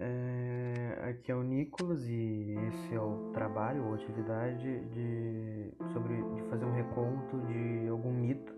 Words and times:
É, 0.00 1.10
aqui 1.10 1.32
é 1.32 1.34
o 1.34 1.42
Nicolas 1.42 2.06
e 2.06 2.56
esse 2.68 2.94
é 2.94 3.00
o 3.00 3.30
trabalho 3.32 3.84
ou 3.84 3.94
atividade 3.94 4.84
de, 4.90 5.72
sobre, 5.92 6.22
de 6.34 6.42
fazer 6.42 6.64
um 6.64 6.72
reconto 6.72 7.40
de 7.46 7.88
algum 7.88 8.12
mito. 8.12 8.54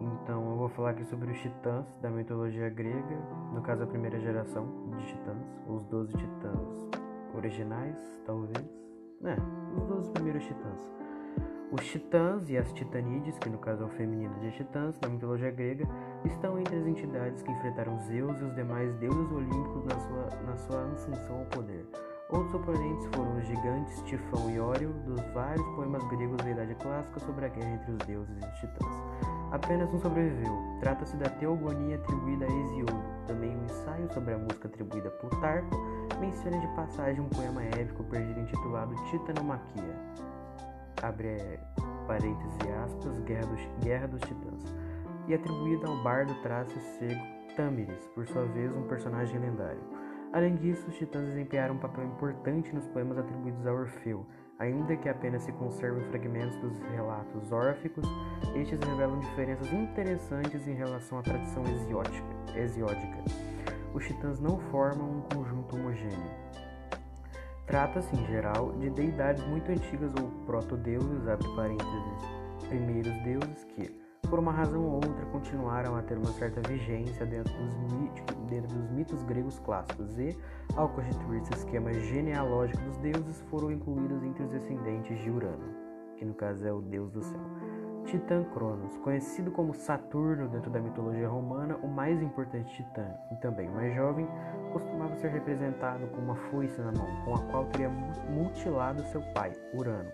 Então 0.00 0.50
eu 0.50 0.56
vou 0.56 0.68
falar 0.70 0.90
aqui 0.90 1.04
sobre 1.04 1.30
os 1.30 1.38
titãs 1.38 1.86
da 2.02 2.10
mitologia 2.10 2.68
grega, 2.70 3.16
no 3.52 3.62
caso 3.62 3.84
a 3.84 3.86
primeira 3.86 4.18
geração 4.18 4.66
de 4.96 5.06
titãs, 5.06 5.46
os 5.68 5.84
12 5.84 6.16
titãs 6.16 6.90
originais, 7.34 8.20
talvez. 8.26 8.68
É, 9.24 9.36
os 9.76 9.84
12 9.84 10.10
primeiros 10.12 10.44
titãs. 10.44 10.98
Os 11.70 11.86
titãs 11.86 12.48
e 12.48 12.56
as 12.56 12.72
titanídees, 12.72 13.38
que 13.38 13.50
no 13.50 13.58
caso 13.58 13.82
é 13.82 13.86
o 13.86 13.90
feminino 13.90 14.34
de 14.40 14.50
titãs, 14.52 14.98
na 15.02 15.08
mitologia 15.10 15.50
grega, 15.50 15.86
estão 16.24 16.58
entre 16.58 16.76
as 16.76 16.86
entidades 16.86 17.42
que 17.42 17.52
enfrentaram 17.52 17.98
Zeus 17.98 18.40
e 18.40 18.44
os 18.44 18.54
demais 18.54 18.94
deuses 18.94 19.30
olímpicos 19.30 19.84
na 19.84 20.00
sua 20.00 20.17
ascensão 21.08 21.40
ao 21.40 21.44
poder. 21.46 21.86
Outros 22.30 22.54
oponentes 22.54 23.06
foram 23.14 23.36
os 23.38 23.46
gigantes 23.46 24.02
Tifão 24.02 24.50
e 24.50 24.60
Ório, 24.60 24.92
dos 25.06 25.20
vários 25.32 25.66
poemas 25.74 26.04
gregos 26.04 26.36
da 26.38 26.50
Idade 26.50 26.74
Clássica 26.74 27.20
sobre 27.20 27.46
a 27.46 27.48
guerra 27.48 27.74
entre 27.74 27.92
os 27.92 27.98
deuses 27.98 28.36
e 28.36 28.46
os 28.46 28.58
titãs. 28.58 28.92
Apenas 29.50 29.92
um 29.94 29.98
sobreviveu. 29.98 30.52
Trata-se 30.80 31.16
da 31.16 31.30
Teogonia 31.30 31.96
atribuída 31.96 32.44
a 32.44 32.48
Hesíodo. 32.48 33.02
Também 33.26 33.56
um 33.56 33.64
ensaio 33.64 34.12
sobre 34.12 34.34
a 34.34 34.38
música 34.38 34.68
atribuída 34.68 35.08
a 35.08 35.12
Plutarco 35.12 35.76
menciona 36.20 36.58
de 36.58 36.66
passagem 36.74 37.20
um 37.20 37.28
poema 37.28 37.62
épico 37.62 38.04
perdido 38.04 38.40
intitulado 38.40 38.94
Titanomaquia 39.04 40.18
abre 41.02 41.60
parênteses 42.06 42.58
e 42.66 42.70
aspas, 42.70 43.20
Guerra 43.20 43.46
dos, 43.46 43.60
Guerra 43.82 44.08
dos 44.08 44.20
Titãs, 44.22 44.74
e 45.26 45.34
atribuída 45.34 45.88
ao 45.88 46.02
bardo 46.02 46.34
traço 46.42 46.78
cego 46.98 47.20
Tâmeres, 47.56 48.06
por 48.14 48.26
sua 48.28 48.44
vez 48.46 48.74
um 48.74 48.82
personagem 48.82 49.38
lendário. 49.38 49.80
Além 50.32 50.56
disso, 50.56 50.86
os 50.88 50.96
titãs 50.96 51.26
desempenharam 51.26 51.74
um 51.74 51.78
papel 51.78 52.04
importante 52.04 52.74
nos 52.74 52.86
poemas 52.88 53.18
atribuídos 53.18 53.66
a 53.66 53.72
Orfeu, 53.72 54.26
ainda 54.58 54.96
que 54.96 55.08
apenas 55.08 55.42
se 55.42 55.52
conservem 55.52 56.04
fragmentos 56.10 56.56
dos 56.58 56.78
relatos 56.90 57.50
órficos, 57.50 58.04
estes 58.54 58.78
revelam 58.80 59.20
diferenças 59.20 59.72
interessantes 59.72 60.68
em 60.68 60.74
relação 60.74 61.18
à 61.18 61.22
tradição 61.22 61.64
hesiódica. 62.54 63.24
Os 63.94 64.06
titãs 64.06 64.38
não 64.38 64.58
formam 64.70 65.18
um 65.18 65.20
conjunto 65.34 65.76
homogêneo. 65.76 66.30
Trata-se, 67.66 68.14
em 68.14 68.26
geral, 68.26 68.72
de 68.72 68.90
deidades 68.90 69.46
muito 69.46 69.70
antigas 69.70 70.12
ou 70.20 70.30
proto-deuses, 70.44 71.22
primeiros 72.68 73.12
deuses 73.22 73.64
que, 73.64 74.07
por 74.28 74.38
uma 74.38 74.52
razão 74.52 74.84
ou 74.84 74.94
outra, 74.94 75.24
continuaram 75.32 75.96
a 75.96 76.02
ter 76.02 76.18
uma 76.18 76.32
certa 76.32 76.60
vigência 76.68 77.24
dentro 77.24 77.52
dos, 77.56 77.92
míticos, 77.94 78.36
dentro 78.48 78.76
dos 78.76 78.90
mitos 78.90 79.22
gregos 79.24 79.58
clássicos 79.60 80.18
e, 80.18 80.36
ao 80.76 80.88
constituir-se 80.90 81.50
o 81.50 81.54
esquema 81.54 81.92
genealógico 81.92 82.82
dos 82.84 82.98
deuses, 82.98 83.40
foram 83.50 83.72
incluídos 83.72 84.22
entre 84.22 84.42
os 84.42 84.50
descendentes 84.50 85.18
de 85.18 85.30
Urano, 85.30 85.74
que 86.16 86.24
no 86.24 86.34
caso 86.34 86.66
é 86.66 86.72
o 86.72 86.80
deus 86.80 87.10
do 87.10 87.22
céu. 87.22 87.40
Titã 88.08 88.42
Cronos, 88.54 88.96
conhecido 89.04 89.50
como 89.50 89.74
Saturno 89.74 90.48
dentro 90.48 90.70
da 90.70 90.80
mitologia 90.80 91.28
romana, 91.28 91.76
o 91.82 91.86
mais 91.86 92.22
importante 92.22 92.74
titã 92.74 93.06
e 93.30 93.36
também 93.36 93.68
o 93.68 93.72
mais 93.72 93.94
jovem, 93.94 94.26
costumava 94.72 95.14
ser 95.16 95.28
representado 95.28 96.06
com 96.06 96.22
uma 96.22 96.34
foice 96.34 96.80
na 96.80 96.90
mão, 96.90 97.06
com 97.26 97.34
a 97.34 97.38
qual 97.50 97.66
teria 97.66 97.90
mutilado 98.30 99.04
seu 99.08 99.20
pai, 99.34 99.52
Urano. 99.74 100.10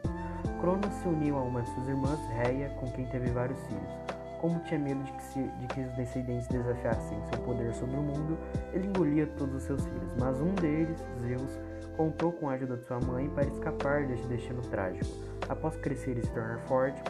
Cronos 0.61 0.93
se 0.93 1.07
uniu 1.07 1.39
a 1.39 1.43
uma 1.43 1.63
de 1.63 1.71
suas 1.71 1.87
irmãs, 1.87 2.19
Reia, 2.31 2.69
com 2.81 2.91
quem 2.91 3.07
teve 3.07 3.31
vários 3.31 3.65
filhos. 3.67 3.93
Como 4.41 4.59
tinha 4.65 4.81
medo 4.81 5.05
de 5.05 5.13
que, 5.13 5.23
se, 5.23 5.43
de 5.43 5.67
que 5.69 5.81
os 5.83 5.93
descendentes 5.93 6.49
desafiassem 6.49 7.25
seu 7.27 7.41
poder 7.45 7.73
sobre 7.75 7.97
o 7.97 8.03
mundo, 8.03 8.37
ele 8.73 8.89
engolia 8.89 9.29
todos 9.39 9.55
os 9.55 9.63
seus 9.63 9.87
filhos, 9.87 10.13
mas 10.19 10.41
um 10.41 10.53
deles, 10.55 10.99
Zeus, 11.21 11.61
contou 11.97 12.33
com 12.33 12.49
a 12.49 12.55
ajuda 12.55 12.77
de 12.77 12.85
sua 12.87 12.99
mãe 12.99 13.31
para 13.31 13.47
escapar 13.47 14.05
deste 14.05 14.27
destino 14.27 14.63
trágico. 14.63 15.07
Após 15.49 15.77
crescer 15.77 16.19
e 16.19 16.23
se 16.23 16.33
tornar 16.33 16.59
forte, 16.63 17.01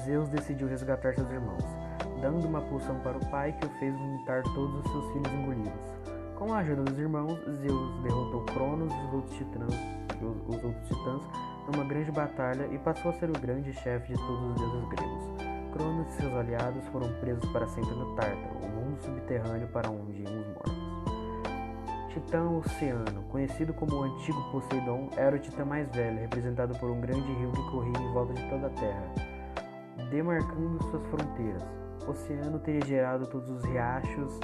Zeus 0.00 0.28
decidiu 0.28 0.68
resgatar 0.68 1.14
seus 1.14 1.30
irmãos, 1.30 1.64
dando 2.20 2.46
uma 2.46 2.60
poção 2.60 2.98
para 3.00 3.16
o 3.16 3.26
pai 3.26 3.52
que 3.52 3.66
o 3.66 3.70
fez 3.78 3.94
vomitar 3.94 4.42
todos 4.54 4.84
os 4.84 4.90
seus 4.90 5.12
filhos 5.12 5.32
engolidos. 5.32 6.04
Com 6.36 6.52
a 6.52 6.58
ajuda 6.58 6.82
dos 6.82 6.98
irmãos, 6.98 7.38
Zeus 7.60 8.02
derrotou 8.02 8.42
Cronos 8.46 8.92
e 8.92 9.06
os 9.06 9.14
outros 9.14 9.36
titãs, 9.36 9.74
os, 10.20 10.56
os 10.56 10.64
outros 10.64 10.88
titãs 10.88 11.22
numa 11.68 11.84
grande 11.84 12.10
batalha 12.10 12.66
e 12.72 12.78
passou 12.78 13.10
a 13.10 13.14
ser 13.14 13.30
o 13.30 13.40
grande 13.40 13.72
chefe 13.72 14.14
de 14.14 14.18
todos 14.18 14.50
os 14.50 14.54
deuses 14.56 14.88
gregos. 14.88 15.24
Cronos 15.72 16.08
e 16.08 16.12
seus 16.12 16.34
aliados 16.34 16.86
foram 16.88 17.12
presos 17.20 17.44
para 17.50 17.66
sempre 17.66 17.94
no 17.94 18.14
Tártaro, 18.14 18.58
o 18.62 18.68
mundo 18.68 19.00
subterrâneo 19.00 19.68
para 19.68 19.90
onde 19.90 20.22
iam 20.22 20.40
os 20.40 20.46
mortos. 20.48 20.94
Titã 22.08 22.48
Oceano, 22.48 23.22
conhecido 23.24 23.72
como 23.74 23.96
o 23.96 24.02
antigo 24.04 24.40
Poseidon, 24.52 25.08
era 25.16 25.34
o 25.34 25.38
titã 25.38 25.64
mais 25.64 25.88
velho, 25.90 26.20
representado 26.20 26.78
por 26.78 26.90
um 26.90 27.00
grande 27.00 27.32
rio 27.32 27.50
que 27.50 27.70
corria 27.70 27.98
em 27.98 28.12
volta 28.12 28.34
de 28.34 28.48
toda 28.48 28.66
a 28.68 28.70
Terra 28.70 29.33
demarcando 30.10 30.82
suas 30.84 31.04
fronteiras. 31.06 31.62
O 32.06 32.10
oceano 32.10 32.58
teria 32.58 32.84
gerado 32.84 33.26
todos 33.26 33.50
os 33.50 33.64
riachos, 33.64 34.38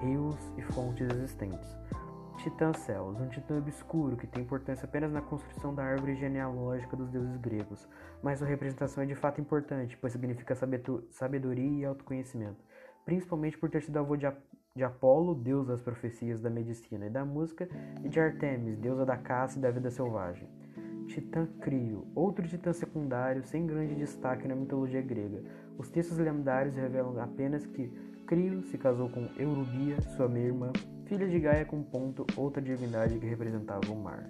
rios 0.00 0.36
e 0.56 0.62
fontes 0.62 1.08
existentes. 1.10 1.80
Titã 2.42 2.72
Céus, 2.72 3.20
um 3.20 3.28
titã 3.28 3.58
obscuro 3.58 4.16
que 4.16 4.26
tem 4.26 4.42
importância 4.42 4.86
apenas 4.86 5.12
na 5.12 5.20
construção 5.20 5.74
da 5.74 5.84
árvore 5.84 6.14
genealógica 6.14 6.96
dos 6.96 7.10
deuses 7.10 7.36
gregos, 7.36 7.86
mas 8.22 8.38
sua 8.38 8.48
representação 8.48 9.02
é 9.02 9.06
de 9.06 9.14
fato 9.14 9.42
importante, 9.42 9.94
pois 9.98 10.14
significa 10.14 10.54
sabedoria 11.10 11.80
e 11.80 11.84
autoconhecimento, 11.84 12.64
principalmente 13.04 13.58
por 13.58 13.68
ter 13.68 13.82
sido 13.82 13.98
avô 13.98 14.16
de, 14.16 14.26
de 14.74 14.82
Apolo, 14.82 15.34
deus 15.34 15.66
das 15.66 15.82
profecias, 15.82 16.40
da 16.40 16.48
medicina 16.48 17.06
e 17.06 17.10
da 17.10 17.26
música, 17.26 17.68
e 18.02 18.08
de 18.08 18.18
Artemis, 18.18 18.78
deusa 18.78 19.04
da 19.04 19.18
caça 19.18 19.58
e 19.58 19.60
da 19.60 19.70
vida 19.70 19.90
selvagem. 19.90 20.48
Titã 21.10 21.44
Crio, 21.60 22.06
outro 22.14 22.46
titã 22.46 22.72
secundário 22.72 23.42
sem 23.42 23.66
grande 23.66 23.96
destaque 23.96 24.46
na 24.46 24.54
mitologia 24.54 25.02
grega. 25.02 25.42
Os 25.76 25.88
textos 25.90 26.16
lendários 26.16 26.76
revelam 26.76 27.18
apenas 27.20 27.66
que 27.66 27.90
Crio 28.28 28.62
se 28.62 28.78
casou 28.78 29.08
com 29.08 29.28
Eurubia, 29.36 30.00
sua 30.16 30.28
meia-irmã, 30.28 30.70
filha 31.06 31.26
de 31.26 31.40
Gaia 31.40 31.64
com 31.64 31.82
Ponto, 31.82 32.24
outra 32.36 32.62
divindade 32.62 33.18
que 33.18 33.26
representava 33.26 33.90
o 33.90 33.96
mar. 33.96 34.24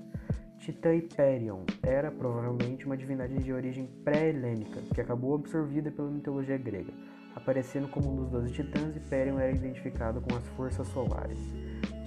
Titã 0.59 0.95
Hyperion 0.95 1.65
era 1.83 2.11
provavelmente 2.11 2.87
uma 2.87 2.97
divindade 2.97 3.35
de 3.35 3.53
origem 3.53 3.87
pré-helênica 4.03 4.81
que 4.95 5.03
acabou 5.03 5.35
absorvida 5.35 5.91
pela 5.91 6.11
mitologia 6.11 6.57
grega. 6.57 6.95
Aparecendo 7.37 7.89
como 7.89 8.11
um 8.11 8.17
dos 8.17 8.31
doze 8.31 8.55
titãs, 8.55 8.97
Hyperion 8.97 9.39
era 9.39 9.53
identificado 9.53 10.23
com 10.23 10.35
as 10.35 10.49
forças 10.49 10.89
solares. 10.89 11.39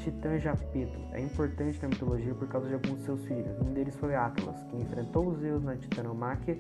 Titã 0.04 0.38
Japeto 0.38 1.00
é 1.14 1.22
importante 1.22 1.82
na 1.82 1.88
mitologia 1.88 2.36
por 2.36 2.46
causa 2.50 2.68
de 2.68 2.74
alguns 2.74 2.98
de 3.00 3.06
seus 3.06 3.24
filhos. 3.24 3.58
Um 3.62 3.72
deles 3.74 3.96
foi 3.96 4.14
Atlas, 4.14 4.62
que 4.66 4.76
enfrentou 4.76 5.30
os 5.30 5.40
Zeus 5.40 5.64
na 5.64 5.78
Titanomáquia 5.78 6.58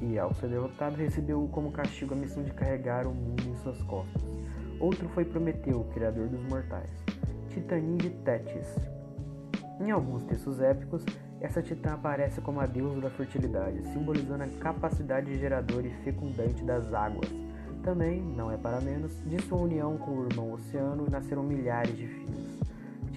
e, 0.00 0.18
ao 0.18 0.32
ser 0.32 0.48
derrotado, 0.48 0.96
recebeu 0.96 1.46
como 1.52 1.70
castigo 1.70 2.14
a 2.14 2.16
missão 2.16 2.42
de 2.42 2.50
carregar 2.50 3.06
o 3.06 3.12
mundo 3.12 3.42
em 3.46 3.54
suas 3.56 3.82
costas. 3.82 4.22
Outro 4.80 5.06
foi 5.10 5.26
Prometeu, 5.26 5.84
criador 5.92 6.28
dos 6.28 6.40
mortais. 6.48 6.90
Titânide 7.50 8.08
Tétis. 8.24 8.74
Em 9.78 9.90
alguns 9.90 10.22
textos 10.22 10.58
épicos, 10.58 11.04
essa 11.42 11.60
titã 11.60 11.92
aparece 11.92 12.40
como 12.40 12.58
a 12.58 12.64
deusa 12.64 13.02
da 13.02 13.10
fertilidade, 13.10 13.86
simbolizando 13.92 14.44
a 14.44 14.48
capacidade 14.60 15.38
geradora 15.38 15.86
e 15.86 15.92
fecundante 16.04 16.64
das 16.64 16.90
águas. 16.94 17.28
Também, 17.82 18.22
não 18.22 18.50
é 18.50 18.56
para 18.56 18.80
menos, 18.80 19.12
de 19.26 19.42
sua 19.42 19.58
união 19.58 19.98
com 19.98 20.12
o 20.12 20.26
irmão 20.26 20.52
Oceano 20.52 21.06
nasceram 21.10 21.42
milhares 21.42 21.94
de 21.94 22.06
filhos. 22.06 22.67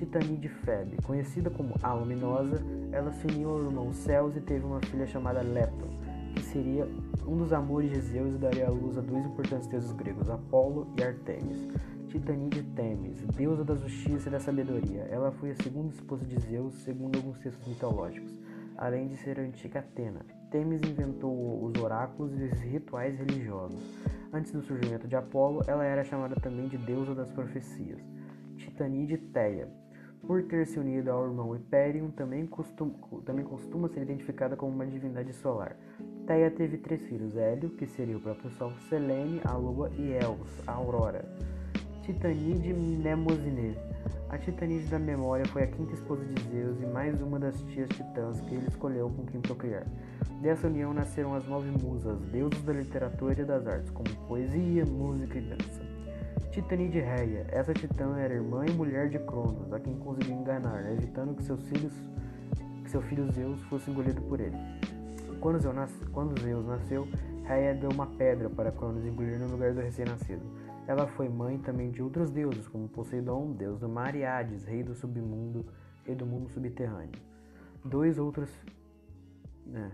Titanide 0.02 0.50
Febe. 0.50 0.98
Conhecida 1.04 1.52
como 1.52 1.76
a 1.84 1.94
Luminosa, 1.94 2.60
ela 2.92 3.12
se 3.12 3.28
uniu 3.28 3.50
ao 3.52 3.64
irmão 3.64 3.94
Ceus 3.94 4.36
e 4.36 4.42
teve 4.42 4.66
uma 4.66 4.80
filha 4.82 5.06
chamada 5.06 5.44
Leto, 5.44 5.88
que 6.34 6.42
seria 6.42 6.88
um 7.28 7.38
dos 7.38 7.54
amores 7.54 7.92
de 7.92 8.02
Zeus 8.02 8.34
e 8.34 8.38
daria 8.40 8.66
à 8.66 8.72
luz 8.72 8.98
a 8.98 9.02
dois 9.02 9.24
importantes 9.24 9.68
deuses 9.68 9.92
gregos, 9.92 10.28
Apolo 10.28 10.92
e 10.98 11.04
Artemis. 11.04 11.68
Titanide 12.08 12.64
Temis, 12.76 13.22
deusa 13.38 13.64
da 13.64 13.76
justiça 13.76 14.28
e 14.28 14.32
da 14.32 14.40
sabedoria. 14.40 15.04
Ela 15.04 15.32
foi 15.34 15.52
a 15.52 15.56
segunda 15.62 15.94
esposa 15.94 16.26
de 16.26 16.40
Zeus, 16.42 16.74
segundo 16.82 17.18
alguns 17.18 17.38
textos 17.38 17.68
mitológicos, 17.68 18.36
além 18.78 19.08
de 19.08 19.18
ser 19.18 19.40
a 19.40 19.44
antiga 19.44 19.82
Atena. 19.82 20.26
Temis 20.50 20.82
inventou 20.82 21.64
os 21.64 21.80
oráculos 21.80 22.34
e 22.40 22.46
os 22.46 22.60
rituais 22.60 23.16
religiosos. 23.20 23.80
Antes 24.34 24.52
do 24.52 24.64
surgimento 24.64 25.08
de 25.08 25.16
Apolo, 25.16 25.62
ela 25.68 25.86
era 25.86 26.04
chamada 26.04 26.36
também 26.38 26.68
de 26.68 26.78
deusa 26.80 27.14
das 27.14 27.30
profecias. 27.32 28.02
Titanide 28.58 29.18
Teia, 29.18 29.70
por 30.26 30.44
ter 30.44 30.66
se 30.68 30.80
unido 30.80 31.10
ao 31.10 31.26
irmão 31.26 31.52
Hyperion, 31.52 32.10
também 32.12 32.46
costuma, 32.46 32.94
também 33.26 33.44
costuma 33.44 33.90
ser 33.90 34.02
identificada 34.02 34.56
como 34.56 34.72
uma 34.72 34.86
divindade 34.86 35.34
solar. 35.34 35.76
Theia 36.26 36.52
teve 36.52 36.78
três 36.78 37.02
filhos: 37.04 37.36
Hélio, 37.36 37.70
que 37.72 37.86
seria 37.86 38.18
o 38.18 38.22
próprio 38.22 38.52
Sol, 38.52 38.72
Selene, 38.90 39.42
a 39.44 39.56
Lua, 39.56 39.92
e 39.98 40.14
Eos, 40.14 40.68
a 40.68 40.74
Aurora. 40.74 41.26
Titanide 42.04 42.74
Mnemosyne. 42.74 43.76
A 44.30 44.38
Titanide 44.38 44.86
da 44.88 44.98
memória 44.98 45.46
foi 45.48 45.64
a 45.64 45.68
quinta 45.68 45.94
esposa 45.94 46.24
de 46.24 46.42
Zeus 46.50 46.82
e 46.82 46.86
mais 46.86 47.22
uma 47.22 47.38
das 47.38 47.62
tias 47.64 47.90
titãs 47.90 48.40
que 48.42 48.56
ele 48.56 48.68
escolheu 48.68 49.10
com 49.10 49.26
quem 49.26 49.42
procriar. 49.42 49.86
Dessa 50.42 50.68
união 50.68 50.94
nasceram 50.94 51.36
as 51.36 51.46
nove 51.48 51.70
musas, 51.84 52.20
deuses 52.32 52.62
da 52.64 52.74
literatura 52.74 53.42
e 53.42 53.46
das 53.46 53.68
artes, 53.68 53.92
como 53.92 54.10
poesia, 54.28 54.86
música 54.86 55.38
e 55.38 55.42
dança. 55.42 55.91
Titanide 56.52 57.00
Reia. 57.00 57.48
Essa 57.50 57.74
titã 57.74 58.18
era 58.18 58.34
irmã 58.34 58.66
e 58.66 58.72
mulher 58.72 59.08
de 59.08 59.18
Cronos, 59.20 59.72
a 59.72 59.80
quem 59.80 59.98
conseguiu 59.98 60.36
enganar, 60.36 60.86
evitando 60.92 61.34
que 61.34 61.44
seus 61.44 61.66
filhos, 61.70 61.94
que 62.84 62.92
seu 62.92 63.02
filho 63.04 63.32
Zeus 63.32 63.62
fosse 63.64 63.90
engolido 63.90 64.22
por 64.24 64.42
ele. 64.42 64.58
Quando 65.40 65.62
Zeus, 65.62 65.74
nas, 65.74 65.96
quando 66.12 66.38
Zeus 66.42 66.66
nasceu, 66.66 67.08
Reia 67.46 67.74
deu 67.74 67.90
uma 67.90 68.06
pedra 68.06 68.50
para 68.50 68.70
Cronos 68.70 69.06
engolir 69.06 69.40
no 69.40 69.48
lugar 69.48 69.74
do 69.74 69.80
recém-nascido. 69.80 70.42
Ela 70.88 71.08
foi 71.08 71.30
mãe 71.30 71.58
também 71.58 71.90
de 71.90 72.04
outros 72.04 72.30
deuses, 72.30 72.68
como 72.68 72.90
Poseidon, 72.90 73.54
deus 73.54 73.80
do 73.80 73.88
mar, 73.88 74.14
e 74.14 74.26
Hades, 74.26 74.66
rei 74.66 74.84
do 74.84 74.94
submundo 74.94 75.66
e 76.06 76.14
do 76.14 76.26
mundo 76.26 76.50
subterrâneo. 76.50 77.22
Dois 77.86 78.20
outros. 78.20 78.50
Né, 79.66 79.90